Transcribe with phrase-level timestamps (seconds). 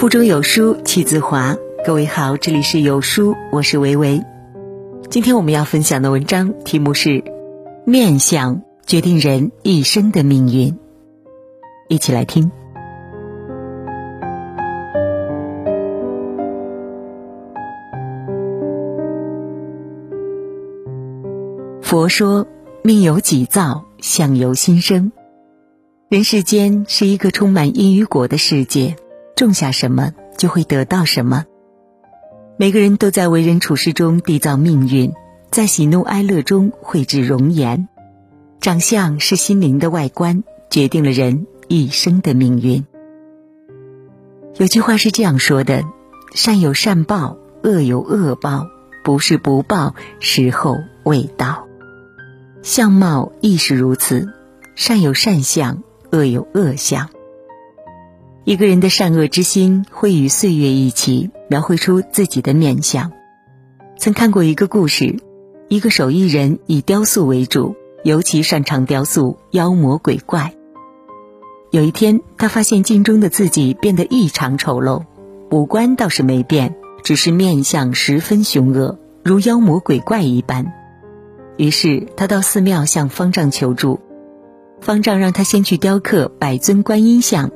[0.00, 1.58] 腹中有书气自华。
[1.84, 4.24] 各位好，这里是有书，我是维维。
[5.10, 7.22] 今天我们要分享的文章题目是
[7.84, 10.78] “面相决定人一生的命运”，
[11.90, 12.50] 一起来听。
[21.82, 22.46] 佛说
[22.82, 25.12] ：“命由己造，相由心生。”
[26.08, 28.96] 人世间是一个充满因与果的世界，
[29.40, 31.46] 种下什么就会得到什么。
[32.58, 35.14] 每个人都在为人处事中缔造命运，
[35.50, 37.88] 在喜怒哀乐中绘制容颜。
[38.60, 42.84] 长相是心灵的外观，决定了人一生的命运。
[44.58, 45.84] 有句话是这样说的
[46.36, 48.66] ：“善有善报，恶有恶报，
[49.02, 51.66] 不是不报，时候未到。”
[52.60, 54.28] 相貌亦是如此，
[54.74, 55.82] 善有善相。
[56.12, 57.08] 恶有恶相，
[58.44, 63.12] 一个人的善恶之心会与岁月一起描绘出自己的面相。
[63.98, 65.16] 曾看过一个故事，
[65.68, 70.54] 一个手艺人以雕塑为主，尤其擅长雕塑妖魔鬼怪。
[71.70, 75.04] 有一天，他发现镜中的自己变得异常丑陋，
[75.50, 80.72] 五官倒是没变，只是面相十分凶恶，如妖魔鬼怪一般。
[81.58, 84.00] 于是，他到寺庙向方丈求助。
[84.80, 87.50] 方丈让他先去雕刻百尊观音像，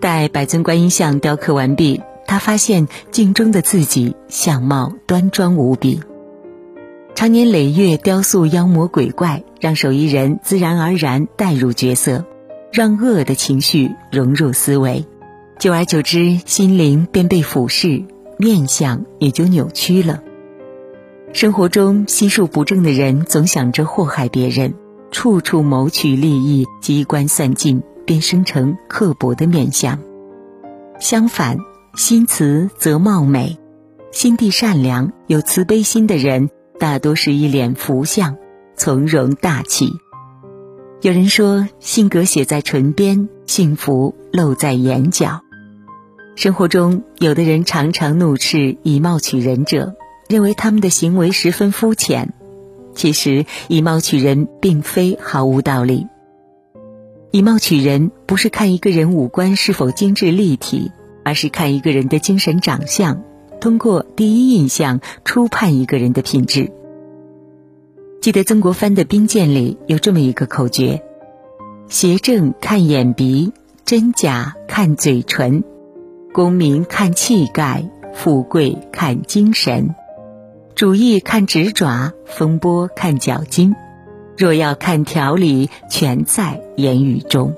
[0.00, 6.00] 待百尊观音像雕刻完毕，他发现镜中的自己相貌端庄无比。
[7.14, 12.24] 常年累月雕塑妖魔鬼怪，让手艺人自然而然带入角色，
[12.72, 15.06] 让恶的情绪融入思维，
[15.58, 18.04] 久而久之，心灵便被腐蚀，
[18.36, 20.22] 面相也就扭曲了。
[21.32, 24.74] 生活中心术不正的人，总想着祸害别人。
[25.12, 29.98] 处处谋取利益，机关算尽，便生成刻薄的面相。
[30.98, 31.58] 相反，
[31.94, 33.58] 心慈则貌美，
[34.12, 38.38] 心地善良、有慈悲心的人，大多是一脸福相，
[38.76, 39.92] 从容大气。
[41.02, 45.42] 有人说，性格写在唇边，幸福露在眼角。
[46.34, 49.94] 生活中，有的人常常怒斥以貌取人者，
[50.28, 52.32] 认为他们的行为十分肤浅。
[52.94, 56.06] 其实以貌取人并非毫无道理。
[57.36, 60.90] 以貌取人不是看一个人五官是否精致立体，
[61.22, 63.24] 而是看一个人的精神长相，
[63.60, 66.72] 通过第一印象初判一个人的品质。
[68.22, 71.02] 记得曾国藩的兵谏里有这么一个口诀：
[71.90, 73.52] 邪正看眼鼻，
[73.84, 75.62] 真假看嘴唇，
[76.32, 79.94] 功名看气概，富贵看精神。
[80.74, 83.76] 主意看指爪，风波看脚筋。
[84.36, 87.54] 若要看条理，全在言语中。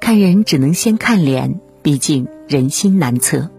[0.00, 3.50] 看人只能先看脸，毕竟人心难测。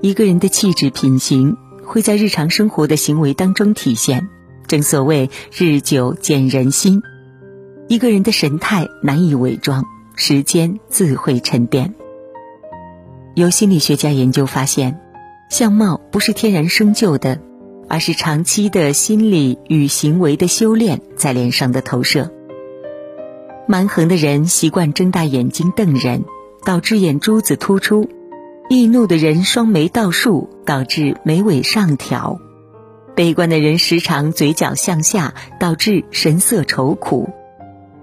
[0.00, 4.28] 一个人的气质品行会在日常生活的行为当中体现。
[4.66, 7.00] 正所谓日久见人心。
[7.86, 9.84] 一个人的神态难以伪装，
[10.16, 11.94] 时间自会沉淀。
[13.34, 14.98] 有心理学家研究发现，
[15.50, 17.40] 相貌不是天然生就的。
[17.88, 22.30] 而是长期的心理与行为的修炼在脸上的投射。
[23.68, 26.24] 蛮横的人习惯睁大眼睛瞪人，
[26.64, 28.08] 导致眼珠子突出；
[28.68, 32.38] 易怒的人双眉倒竖，导致眉尾上挑；
[33.14, 37.28] 悲观的人时常嘴角向下，导致神色愁苦；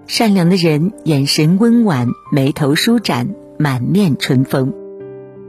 [0.05, 4.73] 善良的人眼神温婉，眉头舒展，满面春风；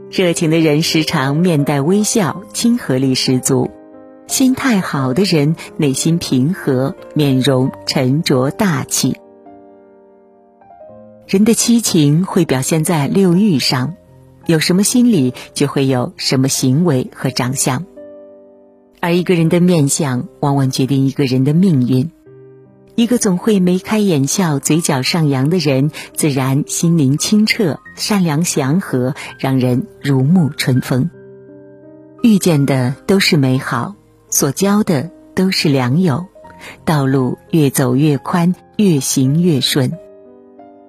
[0.09, 3.69] 热情的人时常面带微笑，亲和力十足。
[4.35, 9.15] 心态好的人，内心平和，面容沉着大气。
[11.25, 13.95] 人的七情会表现在六欲上，
[14.45, 17.85] 有什么心理，就会有什么行为和长相。
[18.99, 22.11] 而一个人的面相，往往决定一个人的命运。
[22.95, 31.09] 一个总会眉开眼笑、嘴角上扬的人，自然心灵清澈、善良祥和，让人如沐春风。
[32.21, 33.95] 遇见的都是美好。
[34.35, 36.25] 所交的都是良友，
[36.83, 39.93] 道路越走越宽，越行越顺。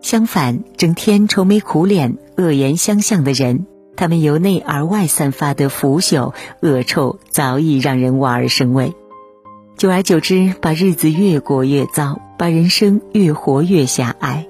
[0.03, 8.95] 相反，整天愁眉苦脸、恶言相向的人，他们由内而外散发的腐朽恶臭，早已让人望而生畏。
[9.77, 14.49] 久而久之，把日子越过越糟，把人生越活越狭隘。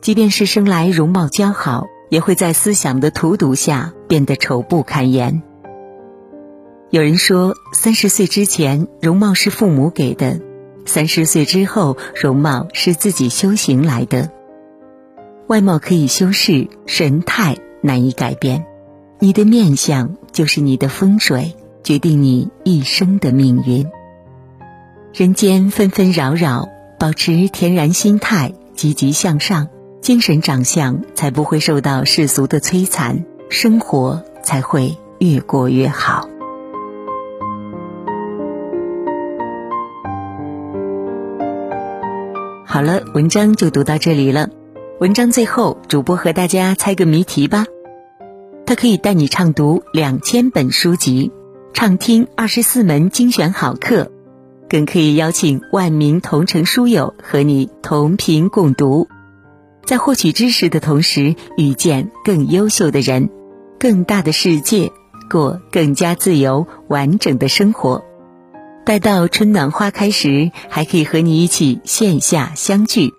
[0.00, 5.42] 即便是生来容貌姣好，也会在思想的荼毒下变得丑不堪言。
[6.90, 10.40] 有人说，三十岁之前容貌是父母给的，
[10.86, 14.32] 三十岁之后容貌是自己修行来的。
[15.46, 18.66] 外貌可以修饰，神态难以改变。
[19.20, 21.54] 你的面相就是你的风水，
[21.84, 23.86] 决定你一生的命运。
[25.14, 29.68] 人间纷纷扰扰，保持天然心态，积极向上，
[30.00, 36.19] 精神长相才不会受到世俗的摧残，生活才会越过越好。
[42.72, 44.48] 好了，文章就读到这里了。
[45.00, 47.66] 文章最后，主播和大家猜个谜题吧。
[48.64, 51.32] 它可以带你畅读两千本书籍，
[51.72, 54.12] 畅听二十四门精选好课，
[54.68, 59.08] 更可以邀请万名同城书友和你同频共读，
[59.84, 63.30] 在获取知识的同时，遇见更优秀的人，
[63.80, 64.92] 更大的世界，
[65.28, 68.04] 过更加自由完整的生活。
[68.84, 73.12] 待到春暖花开时，还可以和你一起线下相聚，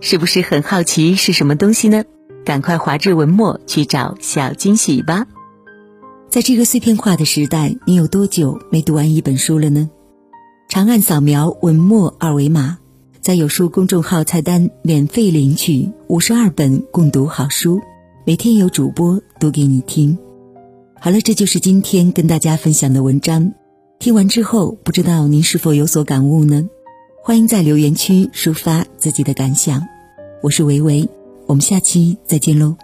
[0.00, 2.04] 是不是很好奇是什么东西呢？
[2.44, 5.26] 赶快滑至文末去找小惊喜吧！
[6.30, 9.90] 在这个碎片化的时代，你有多久没读完一本书了呢？
[10.68, 12.78] 长按扫描文末二维码，
[13.20, 17.80] 在有书公众号菜单免费领取五十二本共读好书，
[18.24, 20.16] 每天有主播读给你听。
[21.00, 23.52] 好了，这就是今天跟大家分享的文章。
[23.98, 26.68] 听完之后，不知道您是否有所感悟呢？
[27.20, 29.88] 欢迎在留言区抒发自己的感想。
[30.40, 31.08] 我是维维。
[31.46, 32.76] 我们下期再见喽。